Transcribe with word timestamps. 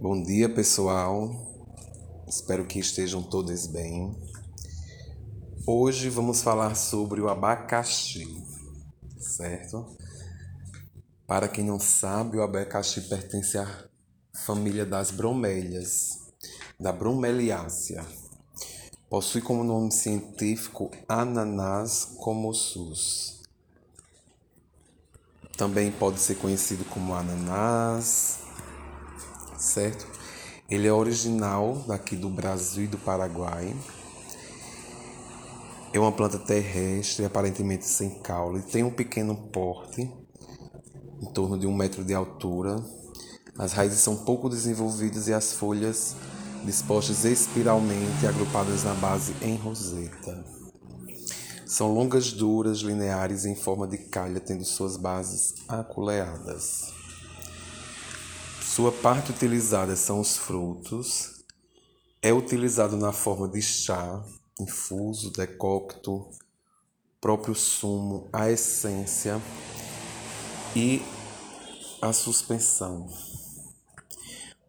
Bom 0.00 0.22
dia, 0.22 0.48
pessoal. 0.48 1.28
Espero 2.28 2.64
que 2.64 2.78
estejam 2.78 3.20
todos 3.20 3.66
bem. 3.66 4.16
Hoje 5.66 6.08
vamos 6.08 6.40
falar 6.40 6.76
sobre 6.76 7.20
o 7.20 7.28
abacaxi, 7.28 8.24
certo? 9.18 9.84
Para 11.26 11.48
quem 11.48 11.64
não 11.64 11.80
sabe, 11.80 12.36
o 12.36 12.42
abacaxi 12.44 13.08
pertence 13.08 13.58
à 13.58 13.88
família 14.32 14.86
das 14.86 15.10
bromélias, 15.10 16.30
da 16.78 16.92
Bromeliácea. 16.92 18.06
Possui 19.10 19.40
como 19.42 19.64
nome 19.64 19.90
científico 19.90 20.92
Ananás 21.08 22.04
comossus. 22.20 23.42
Também 25.56 25.90
pode 25.90 26.20
ser 26.20 26.36
conhecido 26.36 26.84
como 26.84 27.14
ananás, 27.14 28.47
certo? 29.58 30.06
Ele 30.70 30.86
é 30.86 30.92
original 30.92 31.84
daqui 31.86 32.14
do 32.14 32.28
Brasil 32.28 32.84
e 32.84 32.86
do 32.86 32.98
Paraguai. 32.98 33.74
É 35.92 35.98
uma 35.98 36.12
planta 36.12 36.38
terrestre, 36.38 37.24
aparentemente 37.24 37.86
sem 37.86 38.10
caule, 38.20 38.62
tem 38.62 38.84
um 38.84 38.90
pequeno 38.90 39.34
porte, 39.34 40.02
em 41.20 41.32
torno 41.32 41.58
de 41.58 41.66
um 41.66 41.74
metro 41.74 42.04
de 42.04 42.14
altura. 42.14 42.76
As 43.58 43.72
raízes 43.72 44.00
são 44.00 44.16
pouco 44.16 44.48
desenvolvidas 44.48 45.26
e 45.26 45.32
as 45.32 45.52
folhas 45.52 46.14
dispostas 46.64 47.24
espiralmente, 47.24 48.26
agrupadas 48.26 48.84
na 48.84 48.94
base 48.94 49.34
em 49.42 49.56
roseta. 49.56 50.44
São 51.66 51.92
longas, 51.92 52.32
duras, 52.32 52.78
lineares 52.78 53.44
em 53.44 53.54
forma 53.54 53.86
de 53.86 53.98
calha, 53.98 54.40
tendo 54.40 54.64
suas 54.64 54.96
bases 54.96 55.54
aculeadas. 55.68 56.92
Sua 58.68 58.92
parte 58.92 59.32
utilizada 59.32 59.96
são 59.96 60.20
os 60.20 60.36
frutos. 60.36 61.42
É 62.20 62.34
utilizado 62.34 62.98
na 62.98 63.12
forma 63.12 63.48
de 63.48 63.62
chá, 63.62 64.22
infuso, 64.60 65.32
decocto, 65.32 66.28
próprio 67.18 67.54
sumo, 67.54 68.28
a 68.30 68.50
essência 68.50 69.40
e 70.76 71.02
a 72.02 72.12
suspensão. 72.12 73.08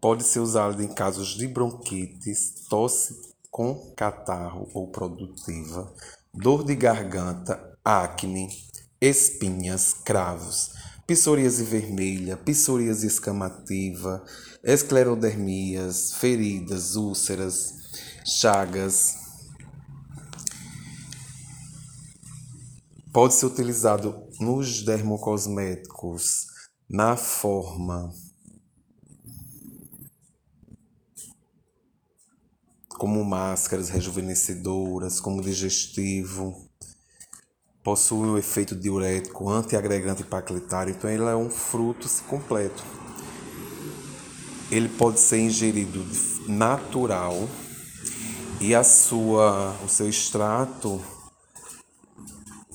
Pode 0.00 0.24
ser 0.24 0.40
usado 0.40 0.82
em 0.82 0.92
casos 0.92 1.28
de 1.28 1.46
bronquites, 1.46 2.66
tosse 2.68 3.16
com 3.48 3.94
catarro 3.96 4.68
ou 4.74 4.88
produtiva, 4.88 5.90
dor 6.34 6.64
de 6.64 6.74
garganta, 6.74 7.78
acne, 7.84 8.48
espinhas, 9.00 9.94
cravos 9.94 10.93
psoríase 11.06 11.64
vermelha, 11.64 12.36
psoríase 12.36 13.06
escamativa, 13.06 14.24
esclerodermias, 14.62 16.14
feridas, 16.14 16.96
úlceras, 16.96 17.74
chagas. 18.24 19.16
Pode 23.12 23.34
ser 23.34 23.46
utilizado 23.46 24.28
nos 24.40 24.82
dermocosméticos 24.82 26.46
na 26.88 27.16
forma 27.16 28.12
como 32.88 33.22
máscaras 33.24 33.90
rejuvenescedoras, 33.90 35.20
como 35.20 35.42
digestivo 35.42 36.70
possui 37.84 38.26
o 38.30 38.38
efeito 38.38 38.74
diurético, 38.74 39.50
antiagregante 39.50 40.24
paclitário, 40.24 40.92
então 40.92 41.10
ele 41.10 41.24
é 41.24 41.36
um 41.36 41.50
fruto 41.50 42.08
completo. 42.26 42.82
Ele 44.70 44.88
pode 44.88 45.20
ser 45.20 45.38
ingerido 45.38 46.02
natural 46.48 47.46
e 48.58 48.74
a 48.74 48.82
sua, 48.82 49.76
o 49.84 49.88
seu 49.88 50.08
extrato 50.08 50.98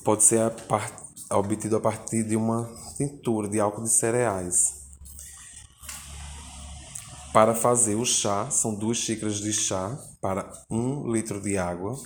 pode 0.04 0.22
ser 0.22 0.40
a 0.40 0.50
part, 0.50 0.94
obtido 1.32 1.76
a 1.76 1.80
partir 1.80 2.22
de 2.22 2.36
uma 2.36 2.70
tintura 2.96 3.48
de 3.48 3.58
álcool 3.58 3.82
de 3.82 3.90
cereais. 3.90 4.78
Para 7.32 7.54
fazer 7.54 7.96
o 7.96 8.04
chá, 8.04 8.48
são 8.50 8.74
duas 8.74 8.98
xícaras 8.98 9.40
de 9.40 9.52
chá 9.52 9.98
para 10.20 10.50
um 10.70 11.10
litro 11.10 11.40
de 11.40 11.58
água 11.58 11.98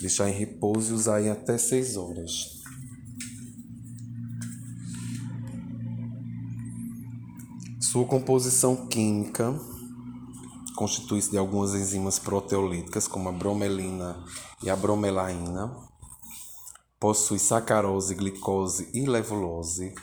deixar 0.00 0.28
em 0.28 0.32
repouso 0.32 0.92
e 0.92 0.94
usar 0.94 1.22
em 1.22 1.30
até 1.30 1.56
6 1.56 1.96
horas. 1.96 2.62
Sua 7.80 8.04
composição 8.04 8.88
química 8.88 9.58
constitui-se 10.74 11.30
de 11.30 11.38
algumas 11.38 11.74
enzimas 11.74 12.18
proteolíticas, 12.18 13.08
como 13.08 13.28
a 13.28 13.32
bromelina 13.32 14.22
e 14.62 14.68
a 14.68 14.76
bromelaína. 14.76 15.74
Possui 17.00 17.38
sacarose, 17.38 18.14
glicose 18.14 18.90
e 18.92 19.06
levulose. 19.06 19.94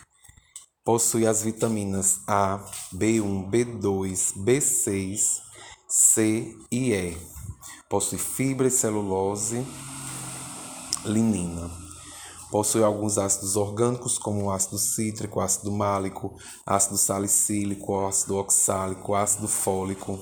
Possui 0.84 1.28
as 1.28 1.44
vitaminas 1.44 2.22
A, 2.28 2.66
B1, 2.94 3.50
B2, 3.50 4.34
B6, 4.44 5.40
C 5.88 6.56
e 6.72 6.94
E 6.94 7.33
Possui 7.90 8.18
fibra 8.18 8.68
e 8.68 8.72
celulose, 8.72 9.66
linina. 11.06 11.70
Possui 12.50 12.84
alguns 12.84 13.18
ácidos 13.18 13.56
orgânicos, 13.56 14.18
como 14.18 14.44
o 14.44 14.52
ácido 14.52 14.78
cítrico, 14.78 15.40
ácido 15.40 15.72
málico, 15.72 16.38
ácido 16.66 16.98
salicílico, 16.98 18.06
ácido 18.06 18.38
oxálico, 18.38 19.16
ácido 19.16 19.48
fólico. 19.48 20.20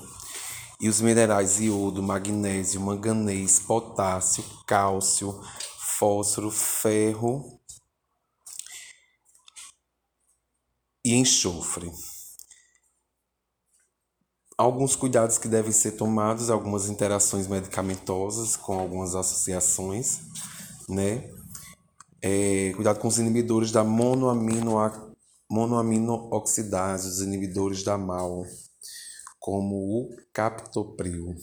E 0.80 0.88
os 0.88 1.00
minerais 1.00 1.60
iodo, 1.60 2.02
magnésio, 2.02 2.80
manganês, 2.80 3.58
potássio, 3.60 4.42
cálcio, 4.66 5.38
fósforo, 5.98 6.50
ferro 6.50 7.60
e 11.04 11.14
enxofre 11.14 11.92
alguns 14.62 14.94
cuidados 14.94 15.38
que 15.38 15.48
devem 15.48 15.72
ser 15.72 15.92
tomados, 15.92 16.48
algumas 16.48 16.88
interações 16.88 17.48
medicamentosas 17.48 18.54
com 18.54 18.78
algumas 18.78 19.14
associações, 19.14 20.20
né? 20.88 21.28
É, 22.22 22.72
cuidado 22.76 23.00
com 23.00 23.08
os 23.08 23.18
inibidores 23.18 23.72
da 23.72 23.82
monoamino, 23.82 24.76
monoamino 25.50 26.28
oxidase, 26.30 27.08
os 27.08 27.20
inibidores 27.20 27.82
da 27.82 27.98
MAL, 27.98 28.46
como 29.40 29.74
o 29.74 30.16
captopril. 30.32 31.34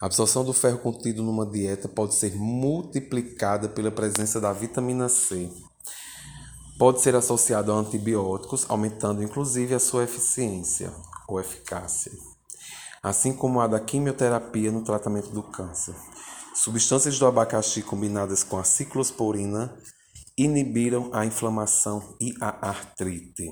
A 0.00 0.06
absorção 0.06 0.44
do 0.44 0.52
ferro 0.52 0.78
contido 0.78 1.24
numa 1.24 1.44
dieta 1.44 1.88
pode 1.88 2.14
ser 2.14 2.36
multiplicada 2.36 3.68
pela 3.68 3.90
presença 3.90 4.40
da 4.40 4.52
vitamina 4.52 5.08
C. 5.08 5.50
Pode 6.78 7.00
ser 7.00 7.16
associado 7.16 7.72
a 7.72 7.74
antibióticos, 7.74 8.66
aumentando 8.68 9.24
inclusive 9.24 9.74
a 9.74 9.80
sua 9.80 10.04
eficiência 10.04 10.92
ou 11.26 11.40
eficácia 11.40 12.12
assim 13.06 13.32
como 13.32 13.60
a 13.60 13.68
da 13.68 13.78
quimioterapia 13.78 14.72
no 14.72 14.82
tratamento 14.82 15.30
do 15.30 15.40
câncer. 15.40 15.94
Substâncias 16.56 17.16
do 17.20 17.24
abacaxi 17.24 17.80
combinadas 17.80 18.42
com 18.42 18.58
a 18.58 18.64
ciclosporina 18.64 19.72
inibiram 20.36 21.08
a 21.12 21.24
inflamação 21.24 22.16
e 22.20 22.34
a 22.40 22.68
artrite. 22.68 23.48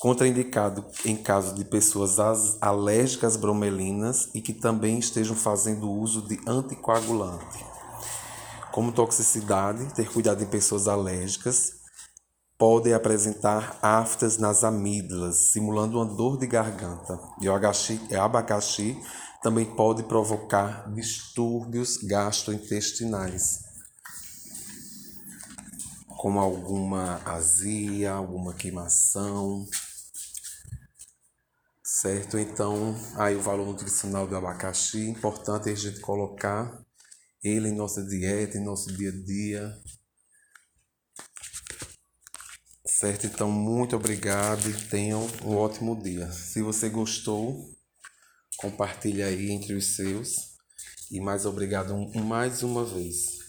Contraindicado 0.00 0.84
em 1.04 1.16
caso 1.16 1.54
de 1.54 1.64
pessoas 1.64 2.18
alérgicas 2.60 3.36
bromelinas 3.36 4.28
e 4.34 4.40
que 4.40 4.52
também 4.52 4.98
estejam 4.98 5.36
fazendo 5.36 5.88
uso 5.88 6.22
de 6.22 6.36
anticoagulante. 6.48 7.64
Como 8.72 8.90
toxicidade, 8.90 9.94
ter 9.94 10.10
cuidado 10.10 10.42
em 10.42 10.46
pessoas 10.46 10.88
alérgicas 10.88 11.74
podem 12.58 12.94
apresentar 12.94 13.78
aftas 13.82 14.38
nas 14.38 14.64
amígdalas, 14.64 15.52
simulando 15.52 15.98
uma 15.98 16.06
dor 16.06 16.38
de 16.38 16.46
garganta. 16.46 17.20
E 17.40 17.48
o 17.48 17.54
abacaxi 18.20 18.98
também 19.42 19.64
pode 19.64 20.02
provocar 20.04 20.90
distúrbios 20.92 21.98
gastrointestinais, 21.98 23.60
como 26.16 26.40
alguma 26.40 27.20
azia, 27.24 28.12
alguma 28.12 28.54
queimação. 28.54 29.66
Certo? 31.84 32.38
Então, 32.38 32.96
aí 33.16 33.36
o 33.36 33.40
valor 33.40 33.66
nutricional 33.66 34.26
do 34.26 34.36
abacaxi, 34.36 35.08
importante 35.08 35.68
a 35.70 35.74
gente 35.74 36.00
colocar 36.00 36.84
ele 37.42 37.68
em 37.68 37.74
nossa 37.74 38.02
dieta, 38.02 38.58
em 38.58 38.64
nosso 38.64 38.92
dia 38.96 39.10
a 39.10 39.24
dia, 39.24 39.78
Certo? 42.98 43.26
Então, 43.26 43.52
muito 43.52 43.94
obrigado 43.94 44.70
e 44.70 44.72
tenham 44.72 45.28
um 45.44 45.54
ótimo 45.54 45.94
dia. 46.02 46.32
Se 46.32 46.62
você 46.62 46.88
gostou, 46.88 47.70
compartilhe 48.56 49.22
aí 49.22 49.50
entre 49.50 49.74
os 49.74 49.96
seus. 49.96 50.56
E 51.10 51.20
mais 51.20 51.44
obrigado 51.44 51.94
mais 52.24 52.62
uma 52.62 52.86
vez. 52.86 53.45